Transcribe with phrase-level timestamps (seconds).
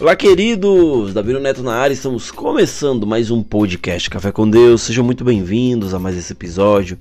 [0.00, 1.14] Olá, queridos!
[1.14, 4.82] Davi Neto na área, estamos começando mais um podcast Café com Deus.
[4.82, 6.98] Sejam muito bem-vindos a mais esse episódio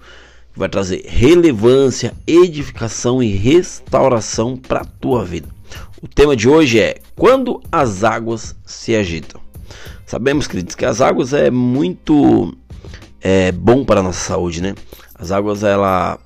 [0.54, 5.48] que vai trazer relevância, edificação e restauração para a tua vida.
[6.04, 9.42] O tema de hoje é quando as águas se agitam.
[10.06, 12.56] Sabemos, queridos, que as águas é muito
[13.20, 14.76] é, bom para a nossa saúde, né?
[15.16, 16.20] As águas ela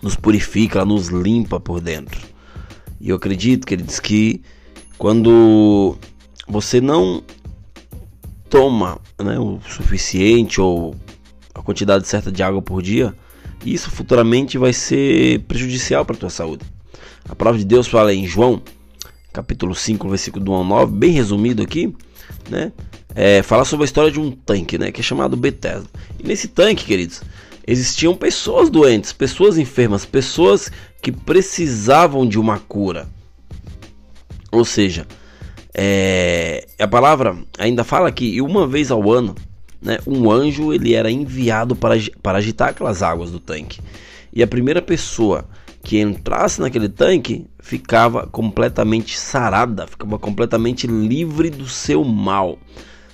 [0.00, 2.20] nos purifica, ela nos limpa por dentro.
[3.00, 4.40] E eu acredito, queridos, que
[5.02, 5.96] quando
[6.46, 7.24] você não
[8.48, 10.94] toma né, o suficiente ou
[11.52, 13.12] a quantidade certa de água por dia,
[13.66, 16.64] isso futuramente vai ser prejudicial para a tua saúde.
[17.28, 18.62] A palavra de Deus fala em João,
[19.32, 21.92] capítulo 5, versículo do 1 ao 9, bem resumido aqui,
[22.48, 22.70] né?
[23.12, 25.90] É, fala sobre a história de um tanque, né, que é chamado Bethesda.
[26.16, 27.22] E nesse tanque, queridos,
[27.66, 30.70] existiam pessoas doentes, pessoas enfermas, pessoas
[31.02, 33.08] que precisavam de uma cura.
[34.52, 35.06] Ou seja,
[35.74, 39.34] é, a palavra ainda fala que uma vez ao ano,
[39.80, 43.80] né, um anjo ele era enviado para, para agitar aquelas águas do tanque.
[44.32, 45.46] E a primeira pessoa
[45.82, 52.58] que entrasse naquele tanque ficava completamente sarada, ficava completamente livre do seu mal.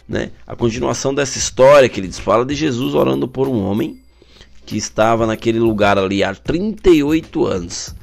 [0.08, 0.32] Né?
[0.46, 4.00] A continuação dessa história que eles fala de Jesus orando por um homem
[4.66, 7.94] que estava naquele lugar ali há 38 anos.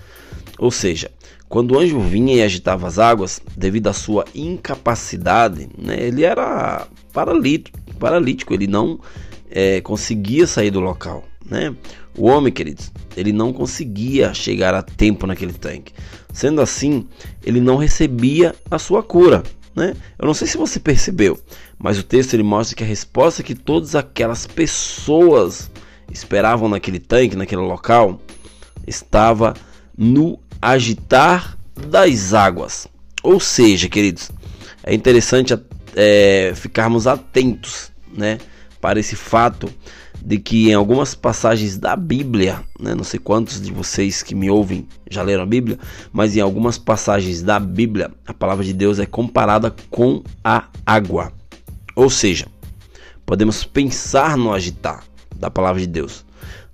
[0.57, 1.11] Ou seja,
[1.47, 6.87] quando o anjo vinha e agitava as águas, devido à sua incapacidade, né, ele era
[7.13, 8.99] paralítico, paralítico ele não
[9.49, 11.23] é, conseguia sair do local.
[11.45, 11.75] Né?
[12.17, 15.93] O homem, queridos, ele não conseguia chegar a tempo naquele tanque.
[16.33, 17.07] Sendo assim,
[17.43, 19.43] ele não recebia a sua cura.
[19.75, 19.93] Né?
[20.17, 21.39] Eu não sei se você percebeu,
[21.77, 25.69] mas o texto ele mostra que a resposta que todas aquelas pessoas
[26.11, 28.19] esperavam naquele tanque, naquele local,
[28.87, 29.53] estava
[29.97, 32.87] no agitar das águas.
[33.21, 34.31] Ou seja, queridos,
[34.83, 35.55] é interessante
[35.95, 38.39] é, ficarmos atentos né,
[38.81, 39.71] para esse fato
[40.23, 44.49] de que em algumas passagens da Bíblia, né, não sei quantos de vocês que me
[44.49, 45.77] ouvem já leram a Bíblia,
[46.11, 51.31] mas em algumas passagens da Bíblia a palavra de Deus é comparada com a água.
[51.95, 52.47] Ou seja,
[53.23, 55.03] podemos pensar no agitar
[55.35, 56.25] da palavra de Deus.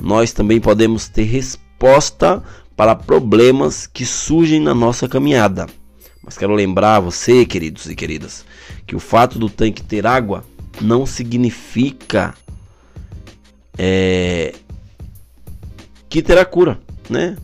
[0.02, 2.41] Nós também podemos ter resposta
[2.76, 5.68] para problemas que surgem na nossa caminhada.
[6.24, 8.46] Mas quero lembrar você, queridos e queridas,
[8.86, 10.44] que o fato do tanque ter água
[10.80, 12.34] não significa
[13.78, 14.54] é,
[16.08, 17.38] que terá cura, né?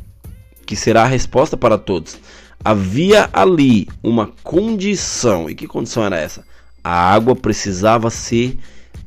[0.65, 2.17] Que será a resposta para todos.
[2.63, 5.49] Havia ali uma condição.
[5.49, 6.43] E que condição era essa?
[6.83, 8.57] A água precisava ser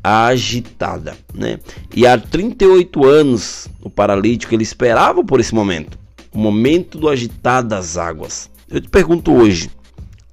[0.03, 1.61] agitada, né?
[1.95, 6.00] E há 38 anos o paralítico ele esperava por esse momento
[6.33, 8.51] o momento do agitar das águas.
[8.69, 9.71] Eu te pergunto hoje,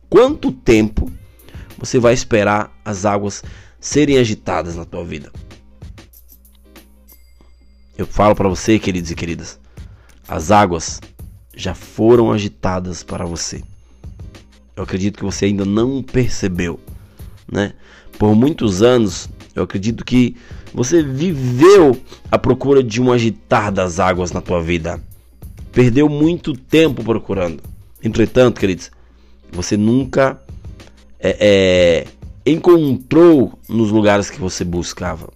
[0.09, 1.11] quanto tempo
[1.77, 3.43] você vai esperar as águas
[3.79, 5.31] serem agitadas na tua vida?
[7.97, 9.59] Eu falo para você, queridos e queridas,
[10.27, 11.01] as águas
[11.55, 13.63] já foram agitadas para você.
[14.75, 16.79] Eu acredito que você ainda não percebeu,
[17.51, 17.73] né?
[18.19, 20.37] Por muitos anos, eu acredito que
[20.71, 21.99] você viveu
[22.31, 25.01] à procura de um agitar das águas na tua vida
[25.77, 27.61] perdeu muito tempo procurando.
[28.03, 28.89] Entretanto, queridos,
[29.51, 30.41] você nunca
[31.19, 35.29] é, é, encontrou nos lugares que você buscava.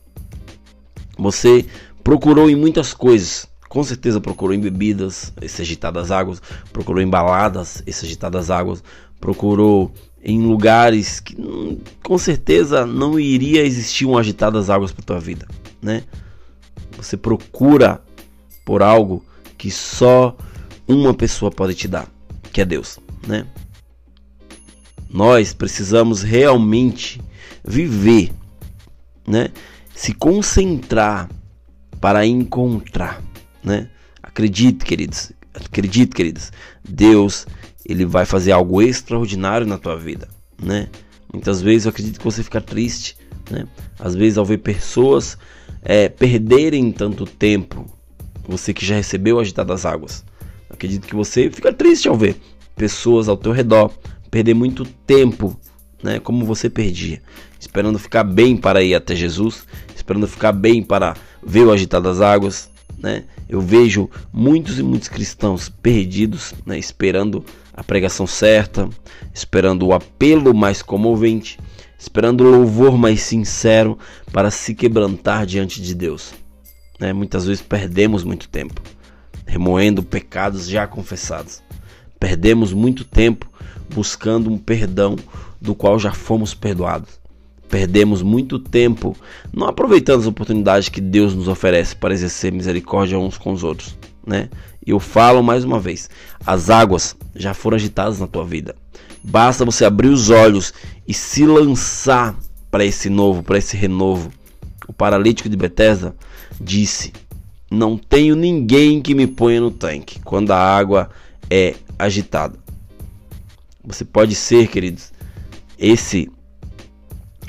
[1.16, 1.64] Você
[2.04, 3.48] procurou em muitas coisas.
[3.70, 6.42] Com certeza procurou em bebidas, esse agitadas águas,
[6.74, 8.84] procurou em baladas, esse agitadas águas,
[9.20, 9.92] procurou
[10.24, 15.48] em lugares que hum, com certeza não iria existir um agitadas águas para tua vida,
[15.80, 16.04] né?
[16.98, 18.02] Você procura
[18.66, 19.24] por algo
[19.62, 20.36] que só
[20.88, 22.10] uma pessoa pode te dar,
[22.52, 23.46] que é Deus, né?
[25.08, 27.22] Nós precisamos realmente
[27.64, 28.32] viver,
[29.28, 29.50] né?
[29.94, 31.30] Se concentrar
[32.00, 33.22] para encontrar,
[33.64, 33.88] né?
[34.24, 36.52] Acredite, queridos, acredite, queridos.
[36.84, 37.46] Deus,
[37.86, 40.28] ele vai fazer algo extraordinário na tua vida,
[40.60, 40.90] né?
[41.32, 43.16] Muitas vezes eu acredito que você fica triste,
[43.48, 43.68] né?
[44.00, 45.38] Às vezes ao ver pessoas
[45.84, 48.01] é, perderem tanto tempo
[48.48, 50.24] você que já recebeu o agitar das águas.
[50.70, 52.38] Acredito que você fica triste ao ver
[52.76, 53.92] pessoas ao teu redor
[54.32, 55.60] perder muito tempo,
[56.02, 57.22] né, como você perdia,
[57.60, 61.16] esperando ficar bem para ir até Jesus, esperando ficar bem para
[61.46, 63.26] ver o agitar das águas, né?
[63.50, 68.90] Eu vejo muitos e muitos cristãos perdidos, né, esperando a pregação certa,
[69.34, 71.60] esperando o apelo mais comovente,
[72.00, 74.00] esperando o louvor mais sincero
[74.32, 76.41] para se quebrantar diante de Deus.
[77.02, 77.12] Né?
[77.12, 78.80] Muitas vezes perdemos muito tempo
[79.48, 81.62] remoendo pecados já confessados.
[82.20, 83.50] Perdemos muito tempo
[83.94, 85.18] buscando um perdão
[85.60, 87.20] do qual já fomos perdoados.
[87.68, 89.18] Perdemos muito tempo
[89.52, 93.98] não aproveitando as oportunidades que Deus nos oferece para exercer misericórdia uns com os outros,
[94.26, 94.50] né?
[94.86, 96.10] Eu falo mais uma vez,
[96.46, 98.76] as águas já foram agitadas na tua vida.
[99.24, 100.74] Basta você abrir os olhos
[101.08, 102.36] e se lançar
[102.70, 104.32] para esse novo, para esse renovo.
[104.88, 106.16] O paralítico de Betesda
[106.60, 107.14] disse:
[107.70, 111.10] Não tenho ninguém que me ponha no tanque quando a água
[111.50, 112.58] é agitada.
[113.84, 115.12] Você pode ser, queridos,
[115.78, 116.30] esse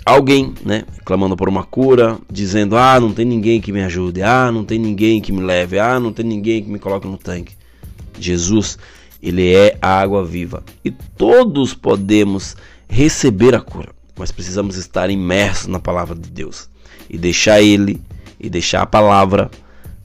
[0.04, 4.22] alguém, né, clamando por uma cura, dizendo: "Ah, não tem ninguém que me ajude.
[4.22, 5.78] Ah, não tem ninguém que me leve.
[5.78, 7.55] Ah, não tem ninguém que me coloque no tanque."
[8.19, 8.78] Jesus,
[9.22, 12.56] ele é a água viva e todos podemos
[12.88, 16.69] receber a cura, mas precisamos estar imersos na palavra de Deus
[17.08, 18.00] e deixar ele
[18.42, 19.50] e deixar a palavra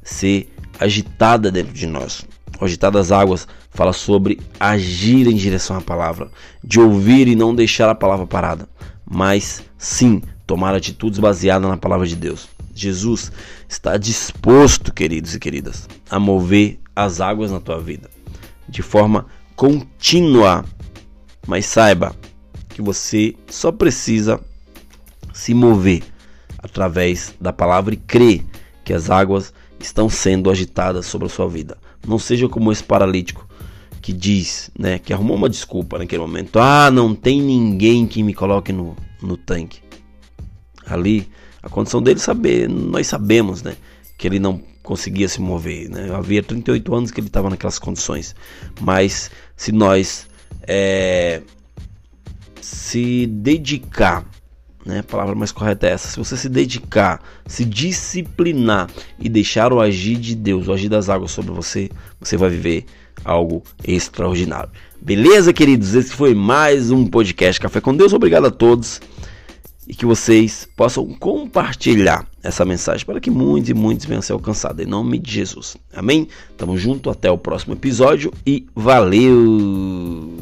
[0.03, 2.25] ser agitada dentro de nós.
[2.59, 6.29] O agitar das águas fala sobre agir em direção à palavra,
[6.63, 8.67] de ouvir e não deixar a palavra parada
[9.09, 12.49] mas sim tomar atitudes baseadas na palavra de Deus.
[12.73, 13.31] Jesus
[13.67, 18.09] está disposto, queridos e queridas, a mover as águas na tua vida
[18.67, 19.25] de forma
[19.55, 20.65] contínua.
[21.47, 22.13] Mas saiba
[22.69, 24.39] que você só precisa
[25.33, 26.03] se mover
[26.57, 28.43] através da palavra e crer
[28.83, 31.77] que as águas estão sendo agitadas sobre a sua vida.
[32.05, 33.47] Não seja como esse paralítico
[34.01, 36.59] que diz, né, que arrumou uma desculpa naquele momento.
[36.59, 39.81] Ah, não tem ninguém que me coloque no, no tanque.
[40.85, 41.29] Ali,
[41.61, 43.75] a condição dele saber, nós sabemos, né,
[44.17, 46.09] que ele não conseguia se mover, né?
[46.15, 48.33] Havia 38 anos que ele estava naquelas condições.
[48.79, 50.27] Mas se nós
[50.65, 51.41] é,
[52.61, 54.25] se dedicar
[54.87, 54.99] né?
[54.99, 56.07] A palavra mais correta é essa.
[56.07, 58.89] Se você se dedicar, se disciplinar
[59.19, 61.89] e deixar o agir de Deus, o agir das águas sobre você,
[62.19, 62.85] você vai viver
[63.23, 64.71] algo extraordinário.
[65.01, 65.93] Beleza, queridos?
[65.93, 68.13] Esse foi mais um podcast Café com Deus.
[68.13, 69.01] Obrigado a todos
[69.87, 74.33] e que vocês possam compartilhar essa mensagem para que muitos e muitos venham a ser
[74.33, 74.85] alcançados.
[74.85, 75.77] Em nome de Jesus.
[75.93, 76.27] Amém?
[76.57, 80.36] Tamo junto, até o próximo episódio e valeu!